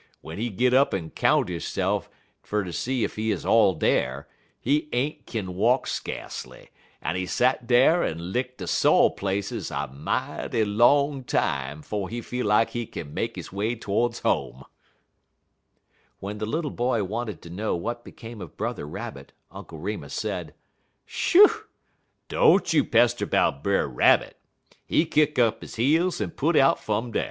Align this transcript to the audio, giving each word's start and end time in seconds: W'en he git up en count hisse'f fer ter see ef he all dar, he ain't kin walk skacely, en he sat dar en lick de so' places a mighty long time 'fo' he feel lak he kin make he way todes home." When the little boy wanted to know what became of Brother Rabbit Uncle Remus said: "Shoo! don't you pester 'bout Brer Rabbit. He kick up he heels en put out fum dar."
W'en 0.23 0.39
he 0.39 0.49
git 0.49 0.73
up 0.73 0.95
en 0.95 1.11
count 1.11 1.47
hisse'f 1.47 2.09
fer 2.41 2.63
ter 2.63 2.71
see 2.71 3.05
ef 3.05 3.17
he 3.17 3.31
all 3.45 3.75
dar, 3.75 4.27
he 4.59 4.89
ain't 4.93 5.27
kin 5.27 5.53
walk 5.53 5.85
skacely, 5.85 6.69
en 7.03 7.15
he 7.15 7.27
sat 7.27 7.67
dar 7.67 8.01
en 8.03 8.31
lick 8.31 8.57
de 8.57 8.65
so' 8.65 9.11
places 9.11 9.69
a 9.69 9.85
mighty 9.93 10.65
long 10.65 11.23
time 11.23 11.83
'fo' 11.83 12.07
he 12.07 12.19
feel 12.19 12.47
lak 12.47 12.71
he 12.71 12.87
kin 12.87 13.13
make 13.13 13.35
he 13.35 13.43
way 13.55 13.75
todes 13.75 14.21
home." 14.21 14.63
When 16.17 16.39
the 16.39 16.47
little 16.47 16.71
boy 16.71 17.03
wanted 17.03 17.39
to 17.43 17.51
know 17.51 17.75
what 17.75 18.03
became 18.03 18.41
of 18.41 18.57
Brother 18.57 18.87
Rabbit 18.87 19.33
Uncle 19.51 19.77
Remus 19.77 20.15
said: 20.15 20.55
"Shoo! 21.05 21.47
don't 22.27 22.73
you 22.73 22.83
pester 22.83 23.27
'bout 23.27 23.61
Brer 23.63 23.87
Rabbit. 23.87 24.35
He 24.83 25.05
kick 25.05 25.37
up 25.37 25.63
he 25.63 25.83
heels 25.93 26.19
en 26.19 26.31
put 26.31 26.55
out 26.55 26.79
fum 26.79 27.11
dar." 27.11 27.19